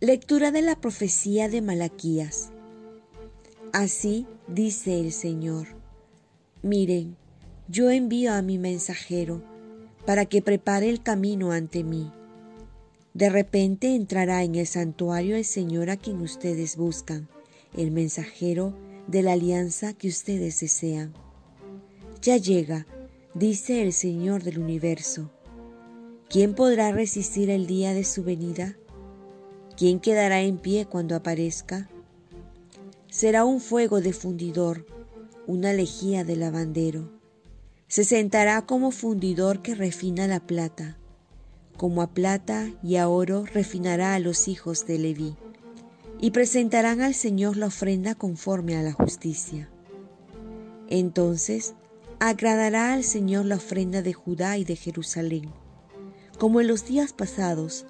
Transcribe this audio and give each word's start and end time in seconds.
Lectura 0.00 0.50
de 0.50 0.60
la 0.60 0.80
profecía 0.80 1.48
de 1.48 1.62
Malaquías. 1.62 2.50
Así 3.72 4.26
dice 4.48 4.98
el 4.98 5.12
Señor. 5.12 5.68
Miren, 6.62 7.16
yo 7.68 7.90
envío 7.90 8.34
a 8.34 8.42
mi 8.42 8.58
mensajero 8.58 9.40
para 10.04 10.26
que 10.26 10.42
prepare 10.42 10.90
el 10.90 11.00
camino 11.00 11.52
ante 11.52 11.84
mí. 11.84 12.10
De 13.14 13.30
repente 13.30 13.94
entrará 13.94 14.42
en 14.42 14.56
el 14.56 14.66
santuario 14.66 15.36
el 15.36 15.44
Señor 15.44 15.88
a 15.90 15.96
quien 15.96 16.20
ustedes 16.20 16.76
buscan, 16.76 17.28
el 17.74 17.92
mensajero 17.92 18.74
de 19.06 19.22
la 19.22 19.32
alianza 19.32 19.94
que 19.94 20.08
ustedes 20.08 20.58
desean. 20.58 21.14
Ya 22.20 22.36
llega, 22.36 22.84
dice 23.32 23.82
el 23.82 23.92
Señor 23.92 24.42
del 24.42 24.58
universo. 24.58 25.30
¿Quién 26.28 26.54
podrá 26.54 26.90
resistir 26.90 27.48
el 27.48 27.68
día 27.68 27.94
de 27.94 28.02
su 28.02 28.24
venida? 28.24 28.76
¿Quién 29.76 29.98
quedará 29.98 30.40
en 30.40 30.58
pie 30.58 30.86
cuando 30.86 31.16
aparezca? 31.16 31.88
Será 33.10 33.44
un 33.44 33.60
fuego 33.60 34.00
de 34.00 34.12
fundidor, 34.12 34.86
una 35.48 35.72
lejía 35.72 36.22
de 36.22 36.36
lavandero. 36.36 37.10
Se 37.88 38.04
sentará 38.04 38.66
como 38.66 38.92
fundidor 38.92 39.62
que 39.62 39.74
refina 39.74 40.28
la 40.28 40.38
plata. 40.38 40.96
Como 41.76 42.02
a 42.02 42.14
plata 42.14 42.70
y 42.84 42.96
a 42.96 43.08
oro 43.08 43.46
refinará 43.52 44.14
a 44.14 44.20
los 44.20 44.46
hijos 44.46 44.86
de 44.86 44.98
Leví, 44.98 45.36
y 46.20 46.30
presentarán 46.30 47.00
al 47.00 47.14
Señor 47.14 47.56
la 47.56 47.66
ofrenda 47.66 48.14
conforme 48.14 48.76
a 48.76 48.82
la 48.82 48.92
justicia. 48.92 49.68
Entonces 50.88 51.74
agradará 52.20 52.92
al 52.92 53.02
Señor 53.02 53.44
la 53.44 53.56
ofrenda 53.56 54.02
de 54.02 54.12
Judá 54.12 54.56
y 54.56 54.64
de 54.64 54.76
Jerusalén, 54.76 55.50
como 56.38 56.60
en 56.60 56.68
los 56.68 56.86
días 56.86 57.12
pasados, 57.12 57.86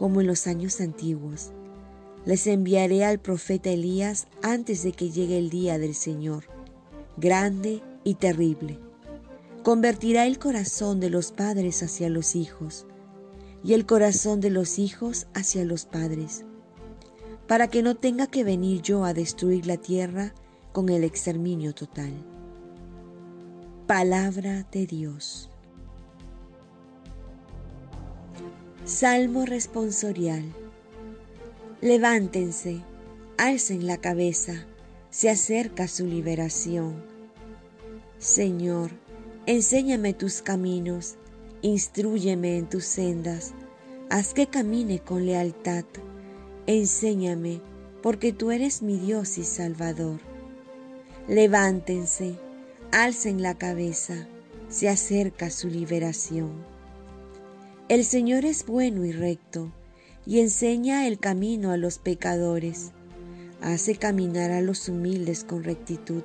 como 0.00 0.22
en 0.22 0.26
los 0.26 0.46
años 0.46 0.80
antiguos. 0.80 1.50
Les 2.24 2.46
enviaré 2.46 3.04
al 3.04 3.18
profeta 3.18 3.68
Elías 3.68 4.28
antes 4.40 4.82
de 4.82 4.92
que 4.92 5.10
llegue 5.10 5.36
el 5.36 5.50
día 5.50 5.78
del 5.78 5.94
Señor, 5.94 6.44
grande 7.18 7.82
y 8.02 8.14
terrible. 8.14 8.78
Convertirá 9.62 10.26
el 10.26 10.38
corazón 10.38 11.00
de 11.00 11.10
los 11.10 11.32
padres 11.32 11.82
hacia 11.82 12.08
los 12.08 12.34
hijos 12.34 12.86
y 13.62 13.74
el 13.74 13.84
corazón 13.84 14.40
de 14.40 14.48
los 14.48 14.78
hijos 14.78 15.26
hacia 15.34 15.66
los 15.66 15.84
padres, 15.84 16.46
para 17.46 17.68
que 17.68 17.82
no 17.82 17.94
tenga 17.94 18.26
que 18.26 18.42
venir 18.42 18.80
yo 18.80 19.04
a 19.04 19.12
destruir 19.12 19.66
la 19.66 19.76
tierra 19.76 20.32
con 20.72 20.88
el 20.88 21.04
exterminio 21.04 21.74
total. 21.74 22.14
Palabra 23.86 24.66
de 24.72 24.86
Dios. 24.86 25.49
Salmo 28.86 29.44
responsorial. 29.44 30.42
Levántense, 31.82 32.80
alcen 33.36 33.86
la 33.86 33.98
cabeza, 33.98 34.66
se 35.10 35.28
acerca 35.28 35.86
su 35.86 36.06
liberación. 36.06 37.04
Señor, 38.18 38.90
enséñame 39.44 40.14
tus 40.14 40.40
caminos, 40.40 41.16
instruyeme 41.60 42.56
en 42.56 42.68
tus 42.68 42.86
sendas, 42.86 43.52
haz 44.08 44.32
que 44.32 44.46
camine 44.46 44.98
con 44.98 45.26
lealtad. 45.26 45.84
Enséñame, 46.66 47.60
porque 48.02 48.32
tú 48.32 48.50
eres 48.50 48.80
mi 48.80 48.98
Dios 48.98 49.36
y 49.36 49.44
Salvador. 49.44 50.20
Levántense, 51.28 52.34
alcen 52.92 53.42
la 53.42 53.58
cabeza, 53.58 54.26
se 54.70 54.88
acerca 54.88 55.50
su 55.50 55.68
liberación. 55.68 56.69
El 57.90 58.04
Señor 58.04 58.44
es 58.44 58.66
bueno 58.66 59.04
y 59.04 59.10
recto, 59.10 59.72
y 60.24 60.38
enseña 60.38 61.08
el 61.08 61.18
camino 61.18 61.72
a 61.72 61.76
los 61.76 61.98
pecadores. 61.98 62.92
Hace 63.60 63.96
caminar 63.96 64.52
a 64.52 64.60
los 64.60 64.88
humildes 64.88 65.42
con 65.42 65.64
rectitud, 65.64 66.22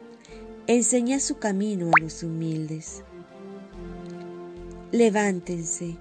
enseña 0.67 1.19
su 1.19 1.39
camino 1.39 1.87
a 1.87 1.99
los 1.99 2.21
humildes. 2.21 3.01
Levántense, 4.91 5.97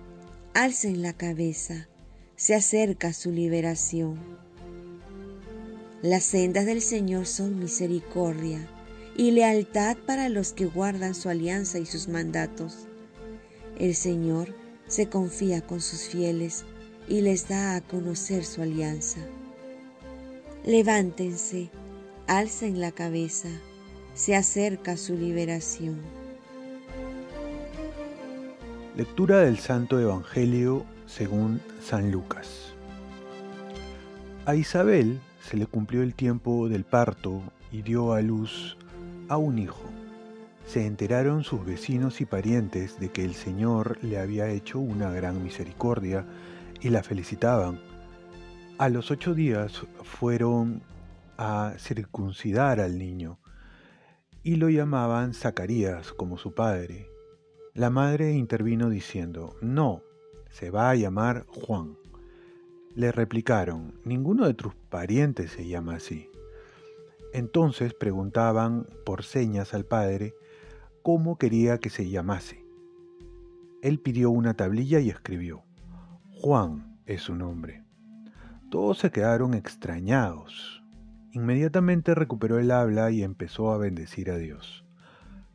alcen 0.52 1.00
la 1.00 1.14
cabeza, 1.14 1.88
se 2.36 2.54
acerca 2.54 3.14
su 3.14 3.30
liberación. 3.30 4.20
Las 6.02 6.24
sendas 6.24 6.66
del 6.66 6.82
Señor 6.82 7.24
son 7.24 7.58
misericordia 7.58 8.68
y 9.16 9.30
lealtad 9.30 9.96
para 9.96 10.28
los 10.28 10.52
que 10.52 10.66
guardan 10.66 11.14
su 11.14 11.30
alianza 11.30 11.78
y 11.78 11.86
sus 11.86 12.08
mandatos. 12.08 12.86
El 13.78 13.94
Señor 13.94 14.62
se 14.86 15.08
confía 15.08 15.60
con 15.60 15.80
sus 15.80 16.02
fieles 16.02 16.64
y 17.08 17.20
les 17.20 17.48
da 17.48 17.76
a 17.76 17.80
conocer 17.80 18.44
su 18.44 18.62
alianza. 18.62 19.20
Levántense, 20.64 21.70
alcen 22.26 22.80
la 22.80 22.92
cabeza, 22.92 23.48
se 24.14 24.34
acerca 24.34 24.96
su 24.96 25.14
liberación. 25.14 26.00
Lectura 28.96 29.40
del 29.40 29.58
Santo 29.58 29.98
Evangelio 29.98 30.84
según 31.06 31.60
San 31.82 32.10
Lucas. 32.10 32.72
A 34.46 34.54
Isabel 34.54 35.20
se 35.42 35.56
le 35.56 35.66
cumplió 35.66 36.02
el 36.02 36.14
tiempo 36.14 36.68
del 36.68 36.84
parto 36.84 37.42
y 37.72 37.82
dio 37.82 38.12
a 38.12 38.22
luz 38.22 38.76
a 39.28 39.36
un 39.36 39.58
hijo. 39.58 39.90
Se 40.66 40.86
enteraron 40.86 41.44
sus 41.44 41.64
vecinos 41.64 42.20
y 42.20 42.24
parientes 42.24 42.98
de 42.98 43.10
que 43.10 43.24
el 43.24 43.34
Señor 43.34 44.02
le 44.02 44.18
había 44.18 44.48
hecho 44.48 44.78
una 44.78 45.10
gran 45.10 45.42
misericordia 45.42 46.26
y 46.80 46.90
la 46.90 47.02
felicitaban. 47.02 47.80
A 48.78 48.88
los 48.88 49.10
ocho 49.10 49.34
días 49.34 49.86
fueron 50.02 50.82
a 51.36 51.74
circuncidar 51.78 52.80
al 52.80 52.98
niño 52.98 53.38
y 54.42 54.56
lo 54.56 54.68
llamaban 54.68 55.32
Zacarías 55.32 56.12
como 56.12 56.38
su 56.38 56.54
padre. 56.54 57.08
La 57.72 57.90
madre 57.90 58.32
intervino 58.32 58.90
diciendo, 58.90 59.56
no, 59.60 60.02
se 60.50 60.70
va 60.70 60.90
a 60.90 60.94
llamar 60.94 61.44
Juan. 61.46 61.96
Le 62.94 63.10
replicaron, 63.10 64.00
ninguno 64.04 64.46
de 64.46 64.54
tus 64.54 64.74
parientes 64.74 65.52
se 65.52 65.66
llama 65.66 65.96
así. 65.96 66.30
Entonces 67.32 67.94
preguntaban 67.94 68.86
por 69.04 69.24
señas 69.24 69.74
al 69.74 69.84
padre 69.84 70.34
cómo 71.04 71.36
quería 71.36 71.80
que 71.80 71.90
se 71.90 72.08
llamase. 72.08 72.64
Él 73.82 74.00
pidió 74.00 74.30
una 74.30 74.54
tablilla 74.54 75.00
y 75.00 75.10
escribió, 75.10 75.62
Juan 76.30 76.98
es 77.04 77.20
su 77.20 77.34
nombre. 77.34 77.84
Todos 78.70 79.00
se 79.00 79.10
quedaron 79.10 79.52
extrañados. 79.52 80.82
Inmediatamente 81.32 82.14
recuperó 82.14 82.58
el 82.58 82.70
habla 82.70 83.10
y 83.10 83.22
empezó 83.22 83.70
a 83.70 83.76
bendecir 83.76 84.30
a 84.30 84.38
Dios. 84.38 84.86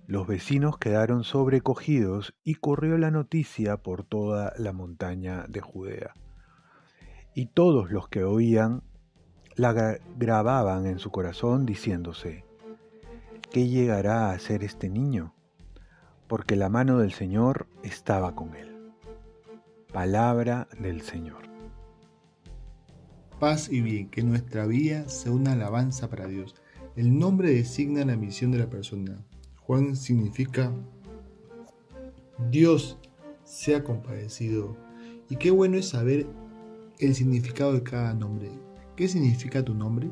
Los 0.06 0.28
vecinos 0.28 0.78
quedaron 0.78 1.24
sobrecogidos 1.24 2.36
y 2.44 2.54
corrió 2.54 3.00
la 3.00 3.10
noticia 3.10 3.78
por 3.78 4.04
toda 4.04 4.54
la 4.56 4.72
montaña 4.72 5.46
de 5.50 5.62
Judea. 5.62 6.14
Y 7.34 7.48
todos 7.48 7.90
los 7.90 8.08
que 8.08 8.24
oían 8.24 8.84
la 9.56 9.98
grababan 10.16 10.86
en 10.86 11.00
su 11.00 11.10
corazón 11.10 11.66
diciéndose, 11.66 12.46
¿qué 13.52 13.68
llegará 13.68 14.30
a 14.30 14.38
ser 14.38 14.64
este 14.64 14.90
niño? 14.90 15.34
Porque 16.30 16.56
la 16.56 16.70
mano 16.70 17.00
del 17.00 17.12
Señor 17.12 17.68
estaba 17.82 18.36
con 18.36 18.56
él. 18.56 18.94
Palabra 19.92 20.68
del 20.80 21.02
Señor. 21.02 21.50
Paz 23.40 23.68
y 23.72 23.82
bien, 23.82 24.12
que 24.12 24.22
nuestra 24.22 24.68
vida 24.68 25.10
sea 25.10 25.32
una 25.32 25.54
alabanza 25.54 26.08
para 26.08 26.28
Dios. 26.28 26.56
El 26.96 27.18
nombre 27.18 27.52
designa 27.52 28.06
la 28.06 28.16
misión 28.16 28.52
de 28.52 28.60
la 28.60 28.70
persona. 28.70 29.26
Juan 29.62 29.96
significa 29.96 30.72
Dios 32.52 33.00
sea 33.44 33.84
compadecido. 33.84 34.78
Y 35.30 35.38
qué 35.38 35.50
bueno 35.50 35.78
es 35.78 35.90
saber 35.90 36.28
el 37.00 37.16
significado 37.16 37.74
de 37.74 37.82
cada 37.82 38.14
nombre. 38.14 38.52
¿Qué 38.96 39.08
significa 39.08 39.66
tu 39.66 39.74
nombre? 39.74 40.12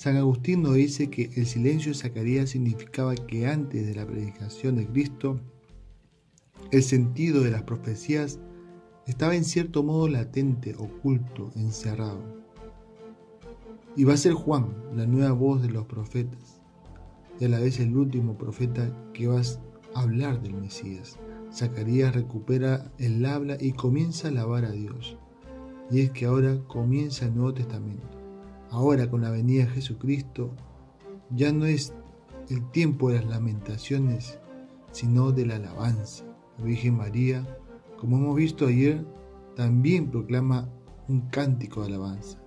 San 0.00 0.16
Agustín 0.16 0.62
nos 0.62 0.76
dice 0.76 1.10
que 1.10 1.30
el 1.36 1.44
silencio 1.44 1.92
de 1.92 1.98
Zacarías 1.98 2.48
significaba 2.48 3.14
que 3.14 3.46
antes 3.46 3.86
de 3.86 3.94
la 3.94 4.06
predicación 4.06 4.76
de 4.76 4.86
Cristo, 4.86 5.38
el 6.70 6.82
sentido 6.82 7.42
de 7.42 7.50
las 7.50 7.64
profecías 7.64 8.40
estaba 9.06 9.36
en 9.36 9.44
cierto 9.44 9.82
modo 9.82 10.08
latente, 10.08 10.74
oculto, 10.78 11.50
encerrado. 11.54 12.22
Y 13.94 14.04
va 14.04 14.14
a 14.14 14.16
ser 14.16 14.32
Juan, 14.32 14.74
la 14.96 15.04
nueva 15.04 15.32
voz 15.32 15.60
de 15.60 15.68
los 15.68 15.84
profetas, 15.84 16.62
y 17.38 17.44
a 17.44 17.50
la 17.50 17.60
vez 17.60 17.78
el 17.78 17.94
último 17.94 18.38
profeta 18.38 18.96
que 19.12 19.26
va 19.26 19.42
a 19.42 20.00
hablar 20.00 20.40
del 20.40 20.54
Mesías. 20.54 21.18
Zacarías 21.52 22.14
recupera 22.14 22.90
el 22.96 23.22
habla 23.26 23.58
y 23.60 23.72
comienza 23.72 24.28
a 24.28 24.30
alabar 24.30 24.64
a 24.64 24.70
Dios. 24.70 25.18
Y 25.90 26.00
es 26.00 26.10
que 26.12 26.24
ahora 26.24 26.58
comienza 26.68 27.26
el 27.26 27.34
Nuevo 27.34 27.52
Testamento. 27.52 28.19
Ahora 28.70 29.10
con 29.10 29.22
la 29.22 29.30
venida 29.30 29.64
de 29.64 29.70
Jesucristo 29.70 30.54
ya 31.30 31.52
no 31.52 31.66
es 31.66 31.92
el 32.48 32.70
tiempo 32.70 33.10
de 33.10 33.16
las 33.16 33.26
lamentaciones, 33.26 34.38
sino 34.92 35.32
de 35.32 35.46
la 35.46 35.56
alabanza. 35.56 36.24
La 36.58 36.64
Virgen 36.64 36.96
María, 36.96 37.46
como 37.98 38.18
hemos 38.18 38.36
visto 38.36 38.66
ayer, 38.66 39.04
también 39.56 40.10
proclama 40.10 40.68
un 41.08 41.22
cántico 41.22 41.80
de 41.80 41.88
alabanza. 41.88 42.38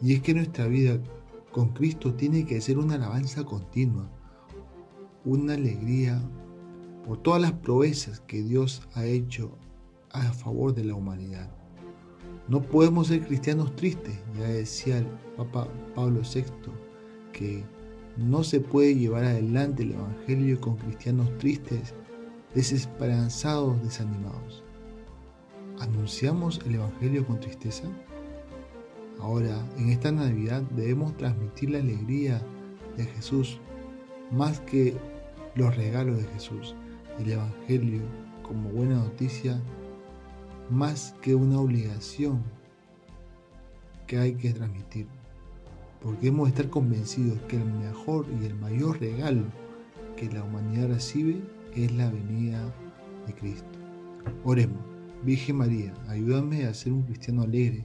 Y 0.00 0.14
es 0.14 0.22
que 0.22 0.34
nuestra 0.34 0.66
vida 0.66 0.98
con 1.52 1.74
Cristo 1.74 2.14
tiene 2.14 2.46
que 2.46 2.60
ser 2.60 2.78
una 2.78 2.94
alabanza 2.94 3.44
continua, 3.44 4.10
una 5.24 5.54
alegría 5.54 6.20
por 7.06 7.18
todas 7.18 7.42
las 7.42 7.52
proezas 7.52 8.20
que 8.20 8.42
Dios 8.42 8.88
ha 8.94 9.04
hecho 9.04 9.58
a 10.10 10.22
favor 10.32 10.74
de 10.74 10.84
la 10.84 10.94
humanidad. 10.94 11.63
No 12.46 12.60
podemos 12.60 13.08
ser 13.08 13.26
cristianos 13.26 13.74
tristes, 13.74 14.18
ya 14.38 14.46
decía 14.46 14.98
el 14.98 15.06
Papa 15.36 15.66
Pablo 15.94 16.20
VI, 16.20 16.44
que 17.32 17.64
no 18.18 18.44
se 18.44 18.60
puede 18.60 18.94
llevar 18.94 19.24
adelante 19.24 19.82
el 19.82 19.92
Evangelio 19.92 20.60
con 20.60 20.76
cristianos 20.76 21.36
tristes, 21.38 21.94
desesperanzados, 22.54 23.82
desanimados. 23.82 24.62
¿Anunciamos 25.80 26.60
el 26.66 26.74
Evangelio 26.74 27.26
con 27.26 27.40
tristeza? 27.40 27.88
Ahora, 29.20 29.66
en 29.78 29.88
esta 29.88 30.12
Navidad 30.12 30.62
debemos 30.76 31.16
transmitir 31.16 31.70
la 31.70 31.78
alegría 31.78 32.42
de 32.96 33.04
Jesús 33.04 33.58
más 34.30 34.60
que 34.60 34.94
los 35.54 35.74
regalos 35.76 36.18
de 36.18 36.24
Jesús. 36.24 36.74
El 37.18 37.32
Evangelio 37.32 38.02
como 38.42 38.68
buena 38.68 38.96
noticia 38.96 39.60
más 40.70 41.14
que 41.20 41.34
una 41.34 41.60
obligación 41.60 42.42
que 44.06 44.18
hay 44.18 44.34
que 44.34 44.52
transmitir. 44.52 45.06
Porque 46.02 46.28
hemos 46.28 46.46
de 46.46 46.50
estar 46.50 46.70
convencidos 46.70 47.38
que 47.48 47.56
el 47.56 47.64
mejor 47.64 48.26
y 48.40 48.44
el 48.44 48.54
mayor 48.54 49.00
regalo 49.00 49.44
que 50.16 50.30
la 50.30 50.44
humanidad 50.44 50.88
recibe 50.88 51.40
es 51.74 51.92
la 51.92 52.10
venida 52.10 52.62
de 53.26 53.34
Cristo. 53.34 53.78
Oremos, 54.44 54.82
Virgen 55.24 55.56
María, 55.56 55.94
ayúdame 56.08 56.66
a 56.66 56.74
ser 56.74 56.92
un 56.92 57.02
cristiano 57.02 57.42
alegre 57.42 57.84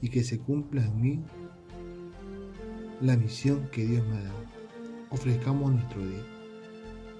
y 0.00 0.10
que 0.10 0.22
se 0.22 0.38
cumpla 0.38 0.84
en 0.84 1.00
mí 1.00 1.24
la 3.00 3.16
misión 3.16 3.68
que 3.72 3.86
Dios 3.86 4.06
me 4.06 4.18
ha 4.18 4.22
dado. 4.24 4.44
Ofrezcamos 5.10 5.72
nuestro 5.72 6.06
día. 6.06 6.37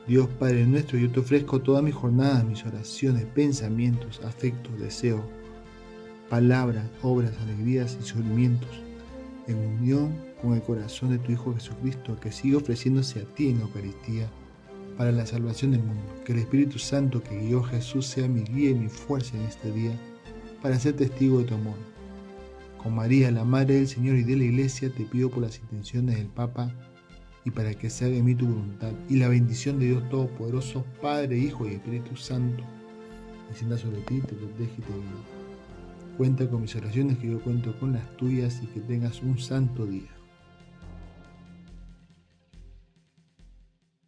Dios 0.08 0.26
Padre 0.38 0.64
nuestro, 0.64 0.98
yo 0.98 1.10
te 1.10 1.20
ofrezco 1.20 1.60
toda 1.60 1.82
mi 1.82 1.92
jornada, 1.92 2.42
mis 2.42 2.64
oraciones, 2.64 3.26
pensamientos, 3.26 4.22
afectos, 4.24 4.80
deseos, 4.80 5.20
palabras, 6.30 6.86
obras, 7.02 7.34
alegrías 7.42 7.98
y 8.00 8.06
sufrimientos, 8.06 8.70
en 9.48 9.58
unión 9.58 10.16
con 10.40 10.54
el 10.54 10.62
corazón 10.62 11.10
de 11.10 11.18
tu 11.18 11.32
Hijo 11.32 11.52
Jesucristo, 11.52 12.18
que 12.20 12.32
sigue 12.32 12.56
ofreciéndose 12.56 13.20
a 13.20 13.24
ti 13.34 13.50
en 13.50 13.58
la 13.58 13.64
Eucaristía 13.64 14.30
para 14.96 15.12
la 15.12 15.26
salvación 15.26 15.72
del 15.72 15.82
mundo. 15.82 16.02
Que 16.24 16.32
el 16.32 16.38
Espíritu 16.38 16.78
Santo 16.78 17.22
que 17.22 17.38
guió 17.38 17.62
Jesús 17.62 18.06
sea 18.06 18.28
mi 18.28 18.44
guía 18.44 18.70
y 18.70 18.76
mi 18.76 18.88
fuerza 18.88 19.36
en 19.36 19.42
este 19.42 19.70
día 19.72 19.92
para 20.62 20.80
ser 20.80 20.94
testigo 20.94 21.40
de 21.40 21.44
tu 21.44 21.54
amor. 21.54 21.76
Con 22.82 22.94
María, 22.94 23.30
la 23.30 23.44
Madre 23.44 23.74
del 23.74 23.88
Señor 23.88 24.16
y 24.16 24.24
de 24.24 24.36
la 24.36 24.44
Iglesia, 24.44 24.88
te 24.88 25.04
pido 25.04 25.28
por 25.28 25.42
las 25.42 25.58
intenciones 25.58 26.16
del 26.16 26.28
Papa 26.28 26.72
y 27.48 27.50
para 27.50 27.72
que 27.74 27.88
se 27.88 28.04
haga 28.04 28.16
en 28.16 28.24
mí 28.26 28.34
tu 28.34 28.46
voluntad. 28.46 28.92
Y 29.08 29.16
la 29.16 29.28
bendición 29.28 29.78
de 29.78 29.86
Dios 29.86 30.08
Todopoderoso, 30.10 30.84
Padre, 31.00 31.38
Hijo 31.38 31.66
y 31.66 31.74
Espíritu 31.74 32.14
Santo, 32.14 32.62
descienda 33.48 33.78
sobre 33.78 34.00
ti, 34.02 34.20
te 34.20 34.34
protege 34.34 34.74
y 34.78 34.82
te 34.82 34.92
guía. 34.92 36.16
Cuenta 36.18 36.48
con 36.48 36.62
mis 36.62 36.76
oraciones, 36.76 37.18
que 37.18 37.30
yo 37.30 37.40
cuento 37.40 37.78
con 37.80 37.94
las 37.94 38.16
tuyas 38.16 38.60
y 38.62 38.66
que 38.66 38.80
tengas 38.80 39.22
un 39.22 39.38
santo 39.38 39.86
día. 39.86 40.17